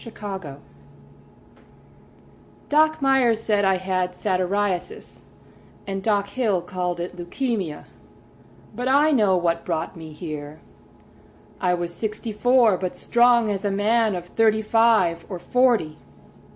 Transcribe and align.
Isa 0.03 0.11
Nutter 0.19 0.57
Doc 2.69 3.03
Meyers 3.03 3.39
said 3.39 3.63
I 3.63 3.75
had 3.77 4.13
satyriasis, 4.15 5.21
And 5.85 6.01
Doc 6.01 6.25
Hill 6.29 6.63
called 6.63 6.99
it 6.99 7.15
leucæmia— 7.15 7.83
But 8.75 8.87
I 8.87 9.11
know 9.11 9.37
what 9.37 9.63
brought 9.63 9.95
me 9.95 10.11
here: 10.11 10.59
I 11.59 11.75
was 11.75 11.93
sixty 11.93 12.31
four 12.33 12.77
but 12.77 12.95
strong 12.95 13.47
as 13.51 13.63
a 13.63 13.69
man 13.69 14.15
Of 14.15 14.25
thirty 14.29 14.63
five 14.63 15.23
or 15.29 15.37
forty. 15.37 15.99